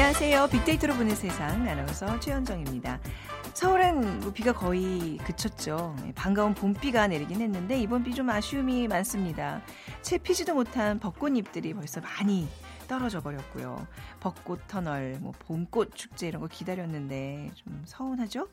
[0.00, 0.48] 안녕하세요.
[0.48, 2.98] 빅데이터로 보는 세상 아나운서 최현정입니다.
[3.52, 5.94] 서울은 뭐 비가 거의 그쳤죠.
[6.06, 9.60] 예, 반가운 봄비가 내리긴 했는데 이번 비 좀 아쉬움이 많습니다.
[10.00, 12.48] 채 피지도 못한 벚꽃잎들이 벌써 많이
[12.88, 13.86] 떨어져 버렸고요.
[14.20, 18.48] 벚꽃 터널, 뭐 봄꽃 축제 이런 거 기다렸는데 좀 서운하죠?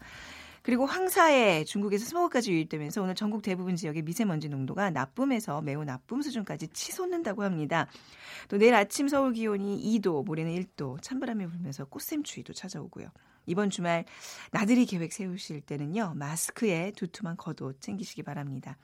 [0.68, 6.68] 그리고 황사에 중국에서 스모그까지 유입되면서 오늘 전국 대부분 지역의 미세먼지 농도가 나쁨에서 매우 나쁨 수준까지
[6.74, 7.88] 치솟는다고 합니다.
[8.50, 13.08] 또 내일 아침 서울 기온이 2도, 모레는 1도, 찬바람이 불면서 꽃샘추위도 찾아오고요.
[13.46, 14.04] 이번 주말
[14.52, 18.76] 나들이 계획 세우실 때는요, 마스크에 두툼한 겉옷 챙기시기 바랍니다.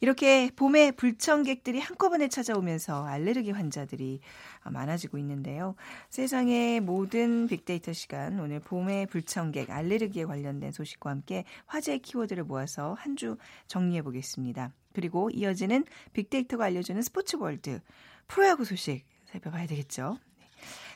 [0.00, 4.20] 이렇게 봄에 불청객들이 한꺼번에 찾아오면서 알레르기 환자들이
[4.64, 5.74] 많아지고 있는데요.
[6.08, 13.10] 세상의 모든 빅데이터 시간 오늘 봄의 불청객 알레르기에 관련된 소식과 함께 화제의 키워드를 모아서 한
[13.16, 14.72] 주 정리해 보겠습니다.
[14.94, 15.84] 그리고 이어지는
[16.14, 17.80] 빅데이터가 알려주는 스포츠 월드
[18.28, 20.18] 프로야구 소식 살펴봐야 되겠죠.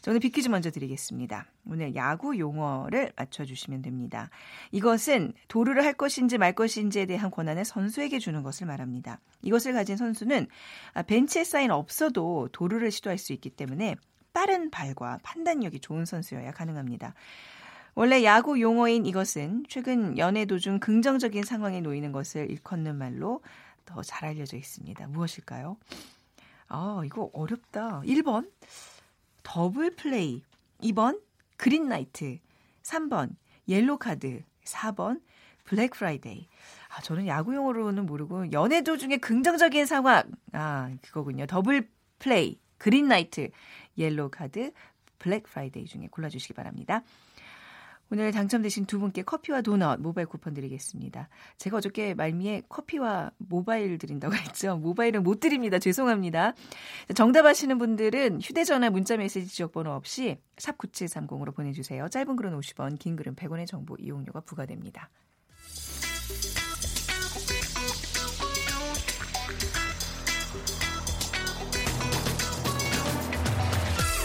[0.04, 1.46] 저는 빅퀴즈 먼저 드리겠습니다.
[1.66, 4.28] 오늘 야구 용어를 맞춰주시면 됩니다.
[4.70, 9.18] 이것은 도루를 할 것인지 말 것인지에 대한 권한을 선수에게 주는 것을 말합니다.
[9.40, 10.46] 이것을 가진 선수는
[11.06, 13.96] 벤치에 사인 없어도 도루를 시도할 수 있기 때문에
[14.34, 17.14] 빠른 발과 판단력이 좋은 선수여야 가능합니다.
[17.94, 23.40] 원래 야구 용어인 이것은 최근 연애 도중 긍정적인 상황에 놓이는 것을 일컫는 말로
[23.86, 25.06] 더 잘 알려져 있습니다.
[25.06, 25.78] 무엇일까요?
[26.68, 28.02] 아, 이거 어렵다.
[28.04, 28.50] 1번.
[29.44, 30.42] 더블 플레이.
[30.80, 31.20] 2번
[31.56, 32.38] green light.
[32.82, 33.36] 3번
[33.68, 34.42] 옐로 카드.
[34.64, 35.20] 4번
[35.64, 36.48] 블랙 프라이데이.
[36.88, 40.24] 아, 저는 야구 용어로는 모르고 연애 도중에 긍정적인 상황.
[40.52, 41.46] 아, 그거군요.
[41.46, 43.50] 더블 플레이, green light,
[43.96, 44.72] 옐로 카드,
[45.18, 47.02] 블랙 프라이데이 중에 골라 주시기 바랍니다.
[48.14, 51.28] 오늘 당첨되신 두 분께 커피와 도넛 모바일 쿠폰 드리겠습니다.
[51.58, 54.76] 제가 어저께 말미에 커피와 모바일 드린다고 했죠.
[54.76, 55.80] 모바일은 못 드립니다.
[55.80, 56.54] 죄송합니다.
[57.16, 62.08] 정답 아시는 분들은 휴대전화 문자메시지 지역번호 없이 샵 9730으로 보내주세요.
[62.08, 65.10] 짧은 글은 50원, 긴 글은 100원의 정보 이용료가 부과됩니다.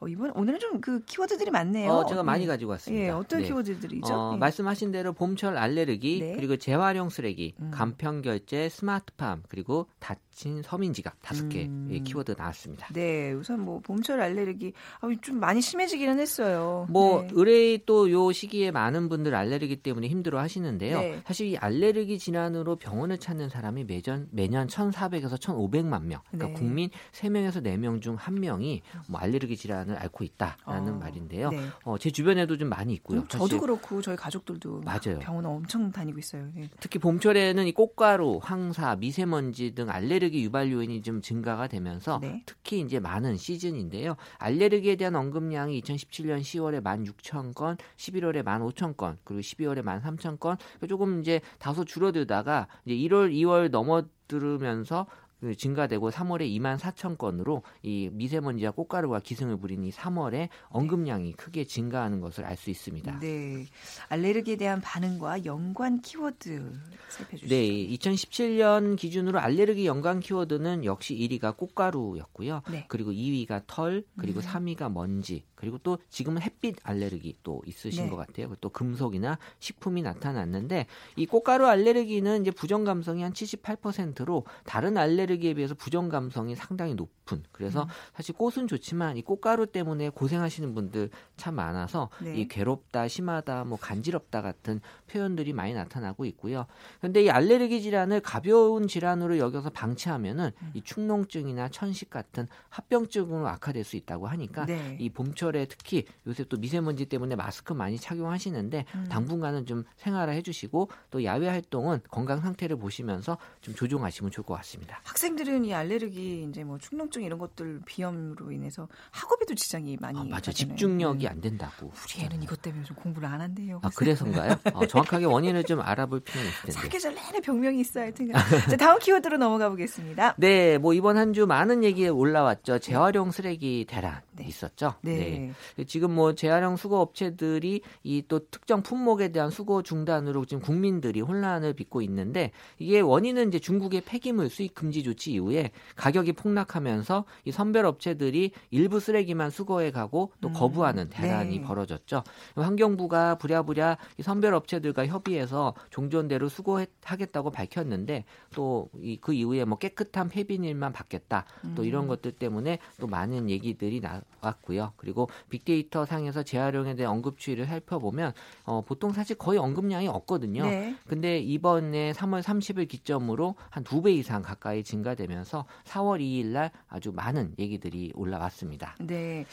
[0.00, 1.90] 어, 이번 오늘은 좀 그 키워드들이 많네요.
[1.90, 2.46] 어, 제가 많이 네.
[2.46, 3.04] 가지고 왔습니다.
[3.04, 3.46] 예, 어떤 네.
[3.46, 4.14] 키워드들이죠?
[4.14, 4.38] 어, 네.
[4.38, 6.32] 말씀하신 대로 봄철 알레르기, 네.
[6.36, 7.70] 그리고 재활용 쓰레기, 음.
[7.72, 11.88] 간편 결제, 스마트팜, 그리고 다친 서민 지갑 다섯 개 음.
[11.90, 12.88] 예, 키워드 나왔습니다.
[12.92, 16.86] 네, 우선 뭐 봄철 알레르기 아, 좀 많이 심해지기는 했어요.
[16.90, 17.28] 뭐 네.
[17.32, 21.00] 의뢰 또요 시기에 많은 분들 알레르기 때문에 힘들어 하시는데요.
[21.00, 21.22] 네.
[21.26, 26.20] 사실 이 알레르기 질환으로 병원을 찾는 사람이 매년 매년 1,400에서 1,500만 명.
[26.30, 26.52] 그러니까 네.
[26.54, 31.50] 국민 3명에서 4명 중 1명이 뭐 알레르기 질환 질환을 앓고 있다라는 어, 말인데요.
[31.50, 31.60] 네.
[31.84, 33.20] 어, 제 주변에도 좀 많이 있고요.
[33.20, 35.18] 음, 저도 그렇고 저희 가족들도 맞아요.
[35.20, 36.48] 병원 엄청 다니고 있어요.
[36.54, 36.68] 네.
[36.80, 42.42] 특히 봄철에는 이 꽃가루, 황사, 미세먼지 등 알레르기 유발 요인이 좀 증가가 되면서 네.
[42.44, 44.16] 특히 이제 많은 시즌인데요.
[44.38, 50.58] 알레르기에 대한 언급량이 2017년 10월에 16,000건, 11월에 15,000건, 그리고 12월에 13,000건
[50.88, 55.25] 조금 이제 다소 줄어들다가 이제 1월, 2월 넘어 들으면서 그
[55.56, 62.20] 증가되고 3월에 2만 4천 건으로 이 미세먼지와 꽃가루가 기승을 부린 이 3월에 언급량이 크게 증가하는
[62.20, 63.18] 것을 알 수 있습니다.
[63.20, 63.66] 네.
[64.08, 66.72] 알레르기에 대한 반응과 연관 키워드
[67.10, 67.54] 살펴주시죠.
[67.54, 67.86] 네.
[67.96, 72.62] 2017년 기준으로 알레르기 연관 키워드는 역시 1위가 꽃가루였고요.
[72.70, 72.86] 네.
[72.88, 74.42] 그리고 2위가 털, 그리고 음.
[74.42, 78.10] 3위가 먼지, 그리고 또 지금은 햇빛 알레르기 또 있으신 네.
[78.10, 78.54] 것 같아요.
[78.60, 80.86] 또 금속이나 식품이 나타났는데
[81.16, 86.94] 이 꽃가루 알레르기는 이제 부정 감성이 한 78%로 다른 알레르기 에 비해서 부정 감성이 상당히
[86.94, 87.42] 높은.
[87.52, 87.88] 그래서 음.
[88.14, 92.36] 사실 꽃은 좋지만 이 꽃가루 때문에 고생하시는 분들 참 많아서 네.
[92.36, 94.80] 이 괴롭다, 심하다, 뭐 간지럽다 같은
[95.10, 96.66] 표현들이 많이 나타나고 있고요.
[96.98, 100.70] 그런데 이 알레르기 질환을 가벼운 질환으로 여겨서 방치하면은 음.
[100.74, 104.96] 이 축농증이나 천식 같은 합병증으로 악화될 수 있다고 하니까 네.
[105.00, 109.06] 이 봄철 겨울철에 특히 요새 또 미세먼지 때문에 마스크 많이 착용하시는데 음.
[109.08, 115.00] 당분간은 좀 생활을 해주시고 또 야외 활동은 건강 상태를 보시면서 좀 조정하시면 좋을 것 같습니다.
[115.20, 120.52] 학생들은 이 알레르기 이제 뭐 축농증 이런 것들 비염으로 인해서 학업에도 지장이 많이 아, 맞아
[120.52, 121.28] 집중력이 네.
[121.30, 121.90] 안 된다고.
[121.90, 123.80] 우리 애는 이것 때문에 좀 공부를 안 한대요.
[123.82, 124.56] 아 그래서인가요?
[124.74, 126.72] 어, 정확하게 원인을 좀 알아볼 필요는 있을 텐데.
[126.72, 128.34] 사계절 내내 병명이 있어야 할 텐데.
[128.68, 130.34] 자, 다음 키워드로 넘어가 보겠습니다.
[130.38, 132.78] 네, 뭐 이번 한 주 많은 얘기 올라왔죠.
[132.78, 134.44] 재활용 쓰레기 대란 네.
[134.46, 134.94] 있었죠.
[135.02, 135.16] 네.
[135.16, 135.52] 네.
[135.76, 135.84] 네.
[135.84, 141.74] 지금 뭐 재활용 수거 업체들이 이 또 특정 품목에 대한 수거 중단으로 지금 국민들이 혼란을
[141.74, 147.86] 빚고 있는데 이게 원인은 이제 중국의 폐기물 수입 금지 조치 이후에 가격이 폭락하면서 이 선별
[147.86, 150.52] 업체들이 일부 쓰레기만 수거해 가고 또 음.
[150.52, 151.64] 거부하는 대란이 네.
[151.64, 152.24] 벌어졌죠.
[152.56, 158.24] 환경부가 부랴부랴 이 선별 업체들과 협의해서 종전대로 수거하겠다고 밝혔는데
[158.54, 158.88] 또
[159.20, 161.44] 그 이후에 뭐 깨끗한 폐비닐만 받겠다.
[161.74, 162.08] 또 이런 음.
[162.08, 164.92] 것들 때문에 또 많은 얘기들이 나왔고요.
[164.96, 168.32] 그리고 빅데이터 상에서 재활용에 대한 언급 추이를 살펴보면
[168.64, 170.64] 어, 보통 사실 거의 언급량이 없거든요.
[170.64, 170.96] 네.
[171.06, 177.12] 근데 이번에 3월 30일 기점으로 한 두 배 이상 가까이 증가되면서 4월 2일 날 아주
[177.12, 178.96] 많은 얘기들이 올라왔습니다.
[179.00, 179.44] 네.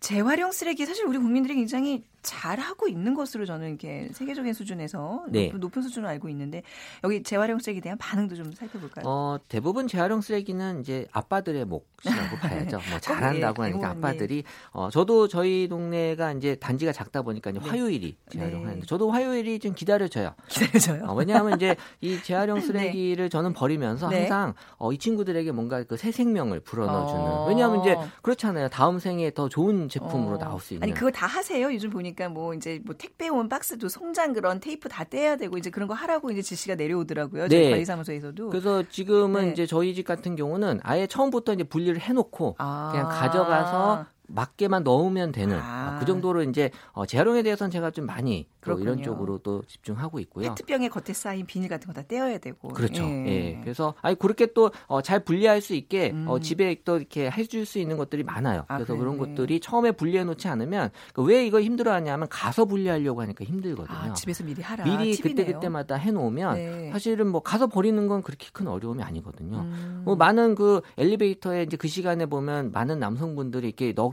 [0.00, 5.50] 재활용 쓰레기 사실 우리 국민들이 굉장히 잘 하고 있는 것으로 저는 이렇게 세계적인 수준에서 네.
[5.54, 6.62] 높은 수준을 알고 있는데
[7.04, 9.04] 여기 재활용 쓰레기에 대한 반응도 좀 살펴볼까요?
[9.06, 12.80] 어, 대부분 재활용 쓰레기는 이제 아빠들의 몫이라고 봐야죠.
[12.90, 14.42] 뭐 잘한다고 예, 하니까 아빠들이
[14.72, 17.68] 어, 저도 저희 동네가 이제 단지가 작다 보니까 이제 네.
[17.68, 18.86] 화요일이 재활용하는데 네.
[18.86, 20.34] 저도 화요일이 좀 기다려져요.
[20.48, 21.04] 기다려져요.
[21.06, 22.66] 어, 왜냐하면 이제 이 재활용 네.
[22.66, 23.28] 쓰레기를 네.
[23.28, 24.20] 저는 버리면서 네.
[24.28, 27.22] 항상 어, 이 친구들에게 뭔가 그 새 생명을 불어넣어주는.
[27.24, 27.46] 어.
[27.48, 28.68] 왜냐하면 이제 그렇잖아요.
[28.68, 30.38] 다음 생에 더 좋은 제품으로 어.
[30.38, 30.84] 나올 수 있는.
[30.84, 31.72] 아니 그거 다 하세요.
[31.72, 35.70] 요즘 보니까 뭐 이제 뭐 택배 온 박스도 송장 그런 테이프 다 떼야 되고 이제
[35.70, 37.48] 그런 거 하라고 이제 지시가 내려오더라고요.
[37.48, 37.70] 네.
[37.70, 38.50] 관리사무소에서도.
[38.50, 39.52] 그래서 지금은 네.
[39.52, 42.90] 이제 저희 집 같은 경우는 아예 처음부터 이제 분리를 해놓고 아.
[42.92, 45.98] 그냥 가져가서 맞게만 넣으면 되는 아.
[46.00, 50.48] 그 정도로 이제 어, 재활용에 대해서는 제가 좀 많이 또 이런 쪽으로 또 집중하고 있고요.
[50.48, 52.68] 페트병에 겉에 쌓인 비닐 같은 거 다 떼어야 되고.
[52.68, 53.02] 그렇죠.
[53.02, 53.26] 예.
[53.26, 53.60] 예.
[53.60, 56.28] 그래서 아니 그렇게 또잘 어, 분리할 수 있게 어, 음.
[56.28, 58.64] 어, 집에 또 이렇게 해줄 수 있는 것들이 많아요.
[58.68, 58.98] 아, 그래서 그래.
[59.00, 63.96] 그런 것들이 처음에 분리해 놓지 않으면 그러니까 왜 이거 힘들어하냐면 가서 분리하려고 하니까 힘들거든요.
[63.96, 64.84] 아, 집에서 미리 하라.
[64.84, 66.90] 미리 그때 그때마다 해놓으면 네.
[66.92, 69.58] 사실은 뭐 가서 버리는 건 그렇게 큰 어려움이 아니거든요.
[69.58, 70.02] 음.
[70.04, 74.12] 뭐 많은 그 엘리베이터에 이제 그 시간에 보면 많은 남성분들이 이렇게 넣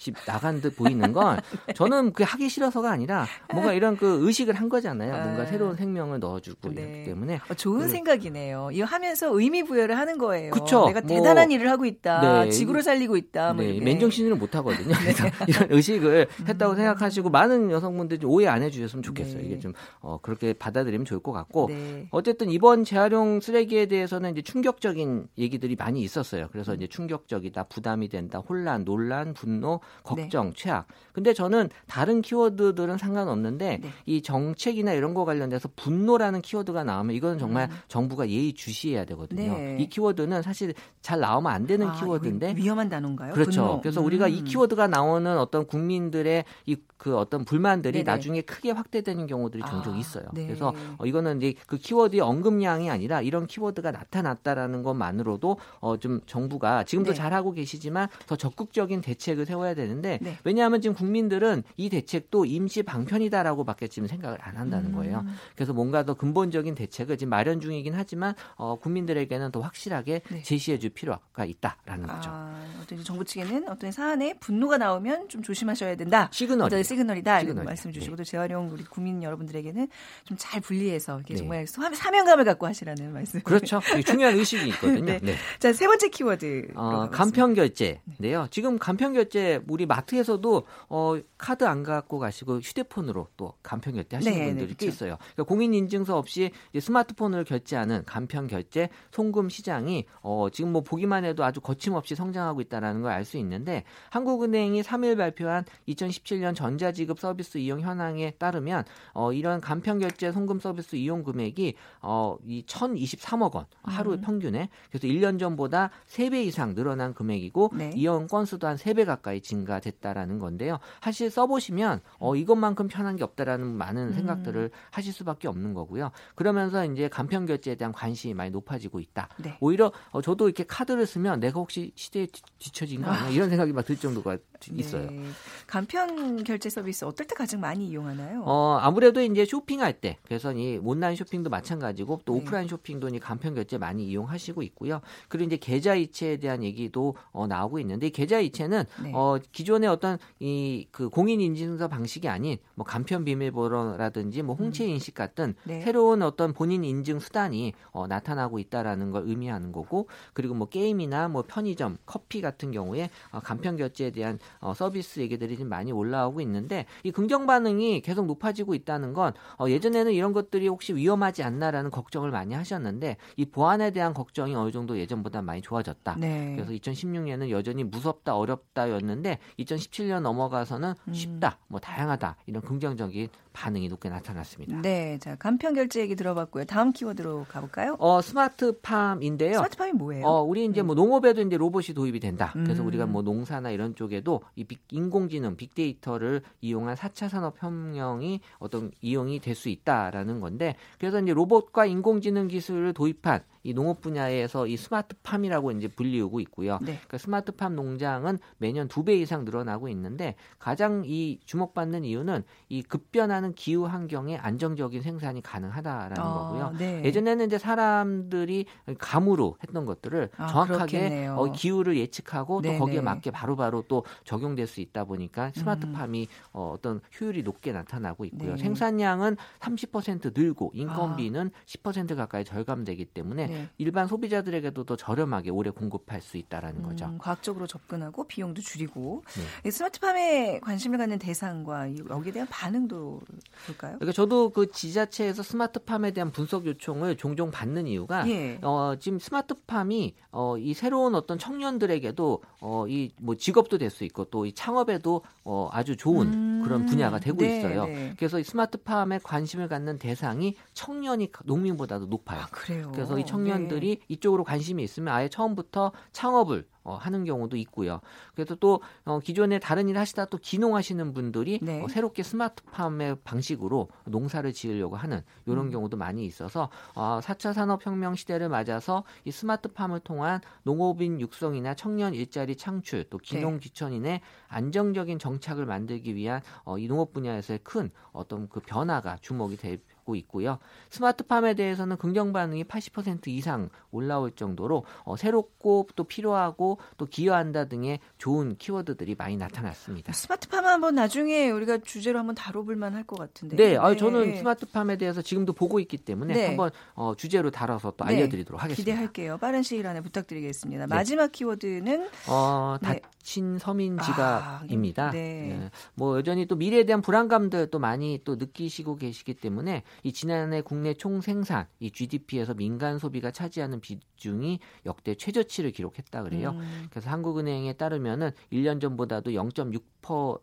[0.00, 1.38] 집 나간 듯 보이는 건
[1.68, 1.74] 네.
[1.74, 5.12] 저는 그게 하기 싫어서가 아니라 뭔가 이런 그 의식을 한 거잖아요.
[5.12, 5.46] 뭔가 아.
[5.46, 6.82] 새로운 생명을 넣어주고 네.
[6.82, 8.70] 이렇기 때문에 어, 좋은 그, 생각이네요.
[8.72, 10.52] 이거 하면서 의미 부여를 하는 거예요.
[10.52, 10.86] 그쵸?
[10.86, 12.44] 내가 뭐, 대단한 일을 하고 있다.
[12.44, 12.50] 네.
[12.50, 13.52] 지구를 살리고 있다.
[13.52, 13.78] 뭐 네.
[13.78, 14.88] 맨정신으로 못 하거든요.
[14.88, 15.00] 네.
[15.00, 16.76] 그래서 이런 의식을 했다고 음.
[16.76, 19.42] 생각하시고 많은 여성분들이 오해 안 해주셨으면 좋겠어요.
[19.42, 21.68] 이게 좀 어, 그렇게 받아들이면 좋을 것 같고
[22.10, 26.48] 어쨌든 이번 재활용 쓰레기에 대해서는 이제 충격적인 얘기들이 많이 있었어요.
[26.50, 30.52] 그래서 이제 충격적이다, 부담이 된다, 혼란, 논란, 분노, 걱정, 네.
[30.56, 30.86] 최악.
[31.12, 33.90] 근데 저는 다른 키워드들은 상관없는데 네.
[34.06, 37.76] 이 정책이나 이런 거 관련돼서 분노라는 키워드가 나오면 이거는 정말 음.
[37.88, 39.52] 정부가 예의 주시해야 되거든요.
[39.52, 39.76] 네.
[39.80, 43.34] 이 키워드는 사실 잘 나오면 안 되는 아, 키워드인데 위험한 단어인가요?
[43.34, 43.62] 그렇죠.
[43.62, 43.80] 분노.
[43.80, 44.06] 그래서 음.
[44.06, 44.44] 우리가 이 음.
[44.44, 48.04] 키워드가 나오는 어떤 국민들의 이그 어떤 불만들이 네네.
[48.04, 50.24] 나중에 크게 확대되는 경우들이 종종 아, 있어요.
[50.34, 50.44] 네.
[50.44, 56.84] 그래서 어, 이거는 이제 그 키워드의 언급량이 아니라 이런 키워드가 나타났다라는 것만으로도 어, 좀 정부가
[56.84, 57.16] 지금도 네.
[57.16, 60.36] 잘 하고 계시지만 더 적극적인 대책을 세워야 되는데 네.
[60.44, 65.20] 왜냐하면 지금 국민들은 이 대책도 임시 방편이다라고밖에 지금 생각을 안 한다는 거예요.
[65.20, 65.34] 음.
[65.54, 70.42] 그래서 뭔가 더 근본적인 대책을 지금 마련 중이긴 하지만 어, 국민들에게는 더 확실하게 네.
[70.42, 72.28] 제시해줄 필요가 있다라는 거죠.
[72.30, 76.28] 아, 어떤 정부 측에는 어떤 사안에 분노가 나오면 좀 조심하셔야 된다.
[76.30, 77.40] 시그널 시그널이다.
[77.40, 78.30] 이런 말씀 주시고 또 네.
[78.30, 79.88] 재활용 우리 국민 여러분들에게는
[80.24, 81.38] 좀 잘 분리해서 이렇게 네.
[81.38, 83.40] 정말 사명감을 갖고 하시라는 말씀.
[83.42, 83.80] 그렇죠.
[84.06, 85.04] 중요한 의식이 있거든요.
[85.04, 85.18] 네.
[85.22, 85.34] 네.
[85.58, 86.68] 자, 세 번째 키워드.
[86.74, 88.46] 어, 간편 결제인데요.
[88.50, 94.36] 지금 간편 결제 우리 마트에서도 어, 카드 안 갖고 가시고 휴대폰으로 또 간편 결제 하시는
[94.36, 95.18] 네, 분들이 네, 꽤 있어요.
[95.34, 101.44] 그러니까 공인 인증서 없이 스마트폰으로 결제하는 간편 결제 송금 시장이 어, 지금 뭐 보기만 해도
[101.44, 107.58] 아주 거침없이 성장하고 있다라는 걸 알 수 있는데 한국은행이 3일 발표한 2017년 전 자지급 서비스
[107.58, 113.66] 이용 현황에 따르면 어, 이런 간편 결제 송금 서비스 이용 금액이 어, 이 1,023억 원
[113.82, 114.20] 하루 음.
[114.22, 117.92] 평균에 그래서 1년 전보다 3배 이상 늘어난 금액이고 네.
[117.94, 120.78] 이용 건수도 한 3배 가까이 증가됐다라는 건데요.
[121.02, 124.12] 사실 써보시면 어, 이것만큼 편한 게 없다라는 많은 음.
[124.14, 126.10] 생각들을 하실 수밖에 없는 거고요.
[126.34, 129.28] 그러면서 이제 간편 결제에 대한 관심이 많이 높아지고 있다.
[129.36, 129.58] 네.
[129.60, 132.26] 오히려 어, 저도 이렇게 카드를 쓰면 내가 혹시 시대에
[132.58, 133.28] 뒤처진 거 아니야?
[133.30, 134.38] 이런 생각이 막 들 정도가
[134.72, 135.10] 있어요.
[135.10, 135.24] 네.
[135.66, 138.42] 간편 결제 서비스 어떨 때 가장 많이 이용하나요?
[138.44, 142.40] 어, 아무래도 이제 쇼핑할 때 그래서 이 온라인 쇼핑도 마찬가지고 또 네.
[142.40, 145.00] 오프라인 쇼핑도 이 간편 결제 많이 이용하시고 있고요.
[145.28, 149.12] 그리고 이제 계좌 이체에 대한 얘기도 어, 나오고 있는데 이 계좌 이체는 네.
[149.14, 154.90] 어, 기존의 어떤 이 그 공인 인증서 방식이 아닌 뭐 간편 비밀번호라든지 뭐 홍채 음.
[154.90, 155.80] 인식 같은 네.
[155.80, 161.42] 새로운 어떤 본인 인증 수단이 어, 나타나고 있다라는 걸 의미하는 거고 그리고 뭐 게임이나 뭐
[161.46, 166.59] 편의점, 커피 같은 경우에 어, 간편 결제에 대한 어, 서비스 얘기들이 좀 많이 올라오고 있는
[166.68, 171.90] 데 이 긍정 반응이 계속 높아지고 있다는 건 어, 예전에는 이런 것들이 혹시 위험하지 않나라는
[171.90, 176.16] 걱정을 많이 하셨는데 이 보안에 대한 걱정이 어느 정도 예전보다 많이 좋아졌다.
[176.18, 176.52] 네.
[176.56, 181.12] 그래서 2016년은 여전히 무섭다, 어렵다였는데 했는데 2017년 넘어가서는 음.
[181.12, 184.80] 쉽다, 뭐 다양하다 이런 긍정적인 반응이 높게 나타났습니다.
[184.82, 186.64] 네, 자 간편 결제 얘기 들어봤고요.
[186.64, 187.96] 다음 키워드로 가볼까요?
[187.98, 189.54] 어 스마트팜인데요.
[189.54, 190.26] 스마트팜이 뭐예요?
[190.26, 190.96] 어 우리 이제 뭐 음.
[190.96, 192.52] 농업에도 이제 로봇이 도입이 된다.
[192.52, 192.86] 그래서 음.
[192.86, 199.54] 우리가 뭐 농사나 이런 쪽에도 이 빅, 인공지능, 빅데이터를 이용한 4차 산업혁명이 어떤 이용이 될
[199.60, 205.88] 수 있다라는 건데 그래서 이제 로봇과 인공지능 기술을 도입한 이 농업 분야에서 이 스마트팜이라고 이제
[205.88, 206.78] 불리우고 있고요.
[206.80, 206.94] 네.
[206.94, 213.54] 그러니까 스마트팜 농장은 매년 두 배 이상 늘어나고 있는데 가장 이 주목받는 이유는 이 급변하는
[213.54, 216.74] 기후 환경에 안정적인 생산이 가능하다라는 아, 거고요.
[216.78, 217.02] 네.
[217.04, 218.66] 예전에는 이제 사람들이
[218.98, 224.80] 감으로 했던 것들을 아, 정확하게 어, 기후를 예측하고 또 거기에 맞게 바로바로 또 적용될 수
[224.80, 226.48] 있다 보니까 스마트팜이 음.
[226.52, 228.54] 어, 어떤 효율이 높게 나타나고 있고요.
[228.54, 228.56] 네.
[228.62, 231.64] 생산량은 30% 늘고 인건비는 아.
[231.66, 233.68] 10% 가까이 절감되기 때문에 네.
[233.78, 237.06] 일반 소비자들에게도 더 저렴하게 오래 공급할 수 있다라는 거죠.
[237.06, 239.22] 음, 과학적으로 접근하고 비용도 줄이고
[239.62, 239.70] 네.
[239.70, 243.20] 스마트팜에 관심을 갖는 대상과 여기에 대한 반응도
[243.66, 243.96] 볼까요?
[243.98, 248.58] 그러니까 저도 그 지자체에서 스마트팜에 대한 분석 요청을 종종 받는 이유가 예.
[248.62, 254.24] 어, 지금 스마트팜이 어, 이 새로운 어떤 청년들에게도 어, 이 뭐 직업도 될 수 있고
[254.24, 257.86] 또 이 창업에도 어, 아주 좋은 음, 그런 분야가 되고 네, 있어요.
[257.86, 258.14] 네.
[258.16, 262.40] 그래서 이 스마트팜에 관심을 갖는 대상이 청년이 농민보다도 높아요.
[262.40, 262.90] 아, 그래요.
[262.94, 264.04] 그래서 이 청년 청년들이 네.
[264.08, 268.00] 이쪽으로 관심이 있으면 아예 처음부터 창업을 어, 하는 경우도 있고요.
[268.34, 271.82] 그래서 또 어, 기존에 다른 일 하시다 또 기농하시는 분들이 네.
[271.82, 275.70] 어, 새롭게 스마트팜의 방식으로 농사를 지으려고 하는 이런 음.
[275.70, 282.56] 경우도 많이 있어서 어, 4차 산업혁명 시대를 맞아서 이 스마트팜을 통한 농업인 육성이나 청년 일자리
[282.56, 283.60] 창출 또 기농 네.
[283.60, 289.80] 귀천인의 안정적인 정착을 만들기 위한 어, 이 농업 분야에서의 큰 어떤 그 변화가 주목이 될
[290.10, 290.58] 받고 있고요.
[290.90, 298.00] 스마트팜에 대해서는 긍정 반응이 80% 이상 올라올 정도로 어, 새롭고 또 필요하고 또 기여한다 등의
[298.18, 300.12] 좋은 키워드들이 많이 나타났습니다.
[300.12, 303.56] 스마트팜 한번 나중에 우리가 주제로 한번 다뤄볼 만할 것 같은데.
[303.56, 306.46] 네, 아, 저는 스마트팜에 대해서 지금도 보고 있기 때문에 네.
[306.48, 308.14] 한번 어, 주제로 다뤄서 또 네.
[308.14, 308.90] 알려드리도록 하겠습니다.
[308.90, 309.38] 기대할게요.
[309.38, 310.86] 빠른 시일 안에 부탁드리겠습니다.
[310.86, 310.94] 네.
[310.94, 313.00] 마지막 키워드는 어, 네.
[313.00, 315.08] 닫힌 서민 지갑입니다.
[315.08, 315.70] 아, 네.
[315.94, 320.94] 뭐 여전히 또 미래에 대한 불안감들 또 많이 또 느끼시고 계시기 때문에 이 지난해 국내
[320.94, 326.50] 총 생산, 이 GDP에서 민간 소비가 차지하는 비중이 역대 최저치를 기록했다 그래요.
[326.50, 326.86] 음.
[326.90, 330.40] 그래서 한국은행에 따르면은 1년 전보다도 0.6%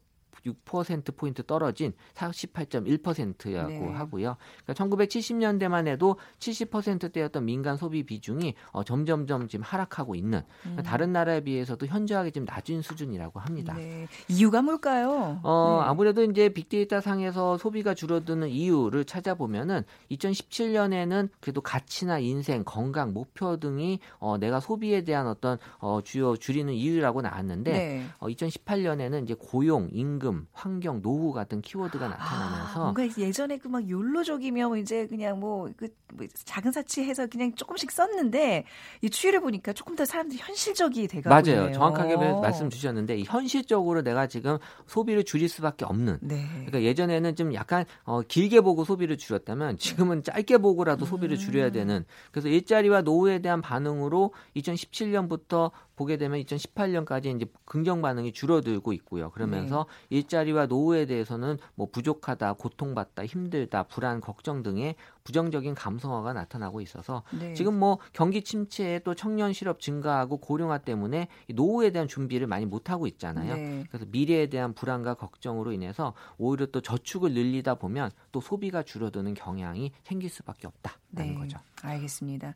[0.48, 3.92] 6%포인트 떨어진 48.1%라고 네.
[3.92, 4.38] 하고요.
[4.64, 10.84] 그러니까 1970년대만 해도 70%대였던 민간 소비 비중이 어, 점점점 지금 하락하고 있는 그러니까 음.
[10.84, 13.74] 다른 나라에 비해서도 현저하게 지금 낮은 수준이라고 합니다.
[13.74, 14.08] 네.
[14.28, 15.40] 이유가 뭘까요?
[15.44, 15.90] 어, 네.
[15.90, 24.00] 아무래도 이제 빅데이터 상에서 소비가 줄어드는 이유를 찾아보면은 2017년에는 그래도 가치나 인생, 건강, 목표 등이
[24.20, 28.06] 어, 내가 소비에 대한 어떤 어, 주요 줄이는 이유라고 나왔는데 네.
[28.20, 33.68] 어, 2018년에는 이제 고용, 임금 임금, 환경, 노후 같은 키워드가 나타나면서 아, 뭔가 예전에 그
[33.68, 38.64] 막 욜로족이면 이제 그냥 뭐그 뭐 작은 사치 해서 그냥 조금씩 썼는데
[39.02, 41.62] 이 추이를 보니까 조금 더 사람들이 현실적이 돼가고 맞아요.
[41.64, 41.74] 있네요.
[41.74, 46.20] 정확하게 말씀 주셨는데 현실적으로 내가 지금 소비를 줄일 수밖에 없는.
[46.22, 46.48] 네.
[46.54, 51.72] 그러니까 예전에는 좀 약간 어, 길게 보고 소비를 줄였다면 지금은 짧게 보고라도 소비를 줄여야 음.
[51.72, 52.06] 되는.
[52.32, 59.32] 그래서 일자리와 노후에 대한 반응으로 2017년부터 보게 되면 2018년까지 이제 긍정 반응이 줄어들고 있고요.
[59.32, 60.18] 그러면서 네.
[60.18, 67.54] 일자리와 노후에 대해서는 뭐 부족하다, 고통받다, 힘들다, 불안, 걱정 등의 부정적인 감성어가 나타나고 있어서 네.
[67.56, 72.92] 지금 뭐 경기 침체에 또 청년 실업 증가하고 고령화 때문에 노후에 대한 준비를 많이 못
[72.92, 73.56] 하고 있잖아요.
[73.56, 73.84] 네.
[73.90, 79.92] 그래서 미래에 대한 불안과 걱정으로 인해서 오히려 또 저축을 늘리다 보면 또 소비가 줄어드는 경향이
[80.04, 81.34] 생길 수밖에 없다라는 네.
[81.34, 81.58] 거죠.
[81.82, 82.56] 알겠습니다.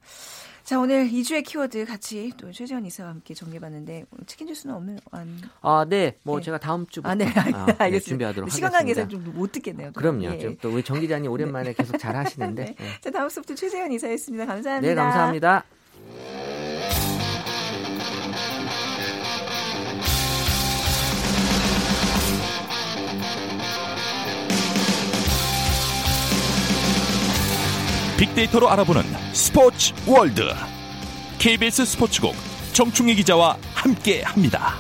[0.63, 5.39] 자 오늘 2주의 키워드 같이 또 최재현 이사와 함께 정리해봤는데 치킨 주스는 없는 안...
[5.61, 6.45] 아 네, 뭐 네.
[6.45, 7.25] 제가 다음 주부터 아, 네.
[7.79, 9.01] 아, 네, 준비하도록 시간 하겠습니다.
[9.01, 9.91] 시간 관계상 좀 못 듣겠네요.
[9.93, 10.25] 그럼요.
[10.25, 10.55] 예.
[10.57, 11.73] 또 우리 정 기자님 오랜만에 네.
[11.73, 12.75] 계속 잘 하시는데.
[12.77, 13.01] 네.
[13.01, 14.45] 자 다음 수부터 최재현 이사였습니다.
[14.45, 14.89] 감사합니다.
[14.89, 15.63] 네, 감사합니다.
[28.21, 29.01] 빅데이터로 알아보는
[29.33, 30.43] 스포츠 월드
[31.39, 32.35] KBS 스포츠국
[32.71, 34.75] 정충희 기자와 함께합니다.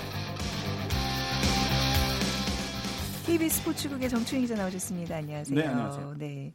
[3.25, 5.15] KBS 스포츠국의 정충희 기자 나오셨습니다.
[5.15, 5.59] 안녕하세요.
[5.59, 6.15] 네, 안녕하세요.
[6.19, 6.53] 네.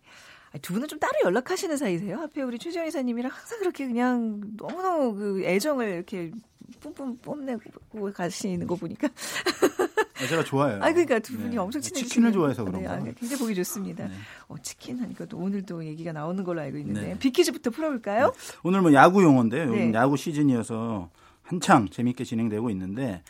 [0.62, 2.20] 두 분은 좀 따로 연락하시는 사이세요?
[2.20, 6.30] 앞에 우리 최지현 이사님이랑 항상 그렇게 그냥 너무너무 그 애정을 이렇게
[6.78, 9.08] 뿜뿜 뽐내고 가시는 거 보니까.
[10.22, 10.76] 아, 제가 좋아요.
[10.76, 11.58] 아, 그러니까 두 분이 네.
[11.58, 12.08] 엄청 친해지시네요.
[12.08, 12.94] 치킨을 좋아해서 그런 네, 거.
[12.94, 14.06] 아, 굉장히 보기 좋습니다.
[14.08, 14.14] 네.
[14.48, 17.18] 어, 치킨 하니까 또 오늘도 얘기가 나오는 걸로 알고 있는데 네.
[17.18, 18.26] 비키즈부터 풀어볼까요?
[18.26, 18.58] 네.
[18.62, 19.70] 오늘 뭐 야구 용어인데요.
[19.70, 19.92] 네.
[19.92, 21.10] 야구 시즌이어서
[21.42, 23.22] 한창 재밌게 진행되고 있는데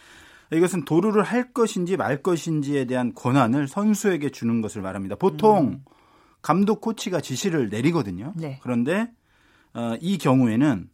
[0.52, 5.16] 이것은 도루를 할 것인지 말 것인지에 대한 권한을 선수에게 주는 것을 말합니다.
[5.16, 5.84] 보통 음.
[6.40, 8.32] 감독 코치가 지시를 내리거든요.
[8.36, 8.60] 네.
[8.62, 9.10] 그런데
[9.74, 10.88] 어, 이 경우에는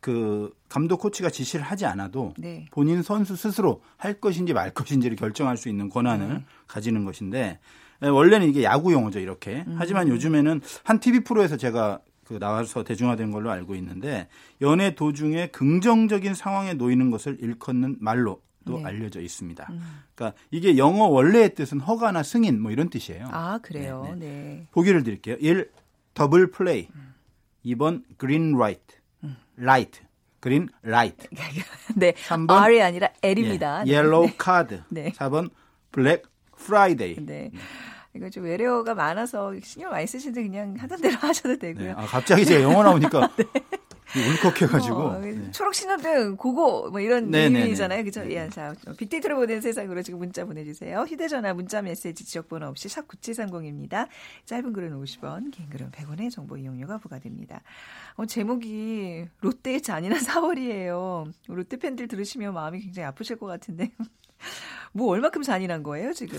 [0.00, 2.66] 그 감독 코치가 지시를 하지 않아도 네.
[2.70, 6.44] 본인 선수 스스로 할 것인지 말 것인지를 결정할 수 있는 권한을 네.
[6.66, 7.58] 가지는 것인데
[8.00, 9.64] 원래는 이게 야구 용어죠 이렇게.
[9.66, 9.76] 음.
[9.78, 14.28] 하지만 요즘에는 한 TV 프로에서 제가 그 나와서 대중화된 걸로 알고 있는데
[14.60, 18.84] 연애 도중에 긍정적인 상황에 놓이는 것을 일컫는 말로 도 네.
[18.84, 19.64] 알려져 있습니다.
[19.70, 19.80] 음.
[20.14, 23.28] 그러니까 이게 영어 원래의 뜻은 허가나 승인 뭐 이런 뜻이에요.
[23.30, 24.16] 아 그래요.
[24.18, 24.26] 네.
[24.26, 24.66] 네.
[24.72, 25.36] 보기를 드릴게요.
[25.38, 25.70] 1.
[26.14, 26.88] 더블 플레이.
[26.92, 27.14] 음.
[27.64, 28.95] 2번 green light.
[29.58, 29.64] 음.
[29.64, 30.00] Light.
[30.40, 31.28] Green light.
[31.96, 32.12] 네.
[32.12, 33.84] 3번 R이 아니라 L입니다.
[33.86, 34.34] 예, 옐로우 네.
[34.38, 34.82] 카드.
[34.90, 35.12] 네.
[35.16, 35.50] 4번
[35.90, 36.22] 블랙
[36.56, 37.16] 프라이데이.
[37.24, 37.50] 네.
[38.14, 41.84] 이거 좀 외래어가 많아서 신경 많이 쓰시는데 그냥 하던 대로 하셔도 되고요.
[41.84, 41.92] 네.
[41.96, 43.44] 아, 갑자기 제가 영어 나오니까 네.
[44.20, 45.50] 울컥해가지고 어, 네.
[45.50, 48.22] 초록 신호등 고고 뭐 이런 의미잖아요, 그죠?
[48.30, 51.00] 예, 자 빅데이터로 보는 세상으로 지금 문자 보내주세요.
[51.02, 54.08] 휴대전화 문자 메시지 지역번호 없이 샵 #9730입니다.
[54.44, 57.62] 짧은 글은 50원, 긴 글은 100원의 정보 이용료가 부과됩니다.
[58.14, 61.32] 어, 제목이 롯데의 잔인한 4월이에요.
[61.48, 63.90] 롯데 팬들 들으시면 마음이 굉장히 아프실 것 같은데
[64.92, 66.38] 뭐 얼마큼 잔인한 거예요 지금?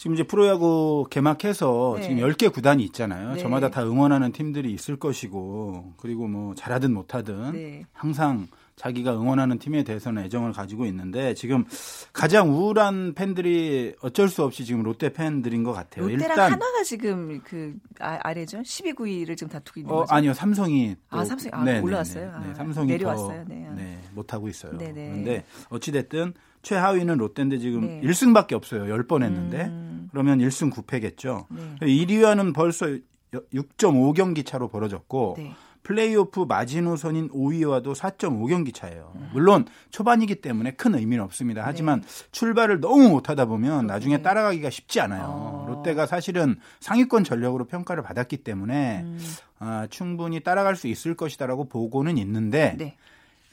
[0.00, 2.02] 지금 이제 프로야구 개막해서 네.
[2.04, 3.34] 지금 10개 구단이 있잖아요.
[3.34, 3.38] 네.
[3.38, 7.84] 저마다 다 응원하는 팀들이 있을 것이고 그리고 뭐 잘하든 못하든 네.
[7.92, 11.66] 항상 자기가 응원하는 팀에 대해서는 애정을 가지고 있는데 지금
[12.14, 16.08] 가장 우울한 팬들이 어쩔 수 없이 지금 롯데 팬들인 것 같아요.
[16.08, 20.14] 롯데랑 일단 하나가 지금 그 아, 래죠 12, 9위를 지금 다투고 있는 어, 거죠.
[20.14, 22.24] 아니요, 삼성이 또, 아 삼성 아, 네, 올라왔어요.
[22.24, 22.50] 네, 네.
[22.52, 23.44] 아, 삼성이 내려왔어요.
[23.44, 23.68] 더, 네.
[23.76, 24.78] 네, 못 하고 있어요.
[24.78, 24.92] 네네.
[24.94, 28.00] 그런데 어찌 됐든 최하위는 롯데인데 지금 네.
[28.00, 28.84] 1승밖에 없어요.
[28.84, 29.66] 10번 했는데.
[29.66, 29.89] 음.
[30.10, 31.46] 그러면 1승 9패겠죠.
[31.80, 31.86] 네.
[31.86, 32.86] 1위와는 벌써
[33.32, 35.54] 6.5경기 차로 벌어졌고 네.
[35.82, 39.12] 플레이오프 마지노선인 5위와도 4.5경기 차예요.
[39.16, 39.30] 음.
[39.32, 41.62] 물론 초반이기 때문에 큰 의미는 없습니다.
[41.64, 42.08] 하지만 네.
[42.32, 45.24] 출발을 너무 못하다 보면 나중에 따라가기가 쉽지 않아요.
[45.26, 45.64] 어.
[45.68, 49.18] 롯데가 사실은 상위권 전력으로 평가를 받았기 때문에 음.
[49.58, 52.96] 아, 충분히 따라갈 수 있을 것이다라고 보고는 있는데 네.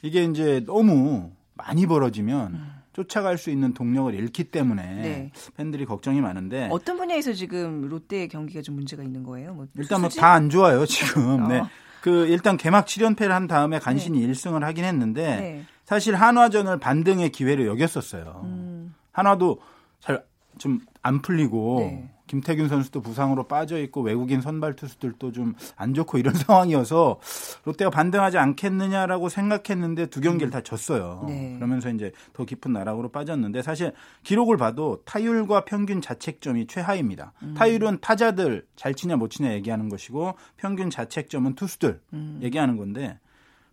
[0.02, 2.72] 이게 이제 너무 많이 벌어지면 음.
[2.92, 5.32] 쫓아갈 수 있는 동력을 잃기 때문에 네.
[5.56, 9.54] 팬들이 걱정이 많은데 어떤 분야에서 지금 롯데 경기가 좀 문제가 있는 거예요?
[9.54, 11.44] 뭐 일단 뭐 다 안 좋아요 지금.
[11.44, 11.48] 어.
[11.48, 11.62] 네.
[12.00, 14.32] 그 일단 개막 7연패를 한 다음에 간신히 네.
[14.32, 15.64] 1승을 하긴 했는데 네.
[15.84, 18.42] 사실 한화전을 반등의 기회로 여겼었어요.
[18.44, 18.94] 음.
[19.12, 19.60] 한화도
[20.00, 20.24] 잘
[20.58, 22.10] 좀 안 풀리고 네.
[22.26, 27.20] 김태균 선수도 부상으로 빠져 있고 외국인 선발 투수들도 좀 안 좋고 이런 상황이어서
[27.64, 30.50] 롯데가 반등하지 않겠느냐라고 생각했는데 두 경기를 음.
[30.50, 31.24] 다 졌어요.
[31.26, 31.54] 네.
[31.54, 33.92] 그러면서 이제 더 깊은 나락으로 빠졌는데 사실
[34.24, 37.32] 기록을 봐도 타율과 평균 자책점이 최하입니다.
[37.42, 37.54] 음.
[37.54, 42.40] 타율은 타자들 잘 치냐 못 치냐 얘기하는 것이고 평균 자책점은 투수들 음.
[42.42, 43.18] 얘기하는 건데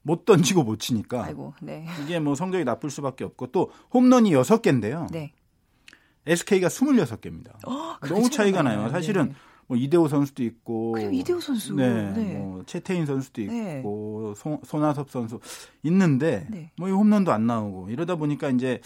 [0.04, 1.88] 못 던지고 못 치니까 아이고, 네.
[2.04, 5.12] 이게 뭐 성적이 나쁠 수밖에 없고 또 홈런이 6개인데요.
[5.12, 5.34] 네.
[6.26, 7.56] SK가 26개입니다.
[7.68, 8.90] 어, 너무 차이가 나요.
[8.90, 9.36] 사실은 네.
[9.68, 12.38] 뭐 이대호 선수도 있고 그리고 이대호 선수 네, 네.
[12.38, 13.78] 뭐 최태인 선수도 네.
[13.80, 14.42] 있고 네.
[14.42, 15.40] 소, 손아섭 선수
[15.84, 16.72] 있는데 네.
[16.78, 18.80] 뭐이 홈런도 안 나오고 이러다 보니까 이제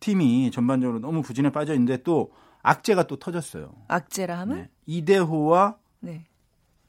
[0.00, 3.72] 팀이 전반적으로 너무 부진에 빠져 있는데 또 악재가 또 터졌어요.
[3.88, 4.68] 악재라 하면 네.
[4.86, 6.24] 이대호와 네.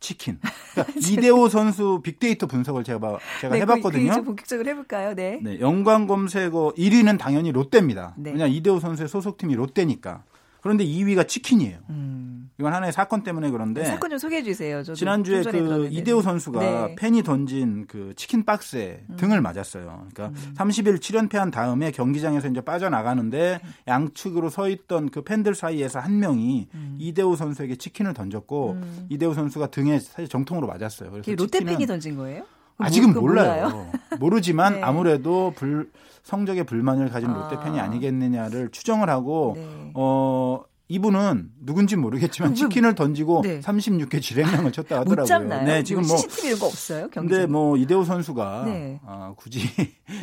[0.06, 0.40] 치킨.
[0.74, 4.12] 그러니까 이대호 선수 빅데이터 분석을 제가 제가 네, 해봤거든요.
[4.12, 5.16] 그, 그 본격적으로 해볼까요?
[5.16, 5.40] 네.
[5.42, 5.60] 네.
[5.60, 8.14] 연관 검색어 1위는 당연히 롯데입니다.
[8.18, 8.32] 네.
[8.32, 10.24] 왜냐 이대호 선수의 소속팀이 롯데니까.
[10.66, 11.78] 그런데 2위가 치킨이에요.
[11.92, 12.50] 음.
[12.58, 14.82] 이건 하나의 사건 때문에 그런데 네, 사건 좀 소개해 주세요.
[14.82, 16.96] 지난주에 그 이대호 선수가 네.
[16.96, 19.16] 팬이 던진 그 치킨 박스에 음.
[19.16, 20.08] 등을 맞았어요.
[20.12, 20.54] 그러니까 음.
[20.58, 23.70] 30일 7연패한 다음에 경기장에서 이제 빠져나가는데 네.
[23.88, 26.98] 양측으로 서 있던 그 팬들 사이에서 한 명이 음.
[27.00, 29.06] 이대호 선수에게 치킨을 던졌고 음.
[29.10, 31.12] 이대호 선수가 등에 사실 정통으로 맞았어요.
[31.12, 32.44] 그래서 롯데 팬이 던진 거예요?
[32.78, 33.90] 아직은 뭐, 몰라요.
[34.20, 34.82] 모르지만 네.
[34.82, 35.92] 아무래도 불
[36.24, 37.34] 성적에 불만을 가진 아.
[37.34, 39.92] 롯데 팬이 아니겠느냐를 추정을 하고 네.
[39.94, 43.60] 어 이분은 누군지 모르겠지만 치킨을 던지고 네.
[43.60, 45.24] 36개 지뢰명을 쳤다 하더라고요.
[45.24, 45.66] 못 잡나요?
[45.66, 47.10] 네, 지금 뭐 CCTV 이런 거 없어요?
[47.10, 47.28] 경기장.
[47.28, 49.00] 근데 뭐 이대호 선수가 네.
[49.06, 49.62] 아, 굳이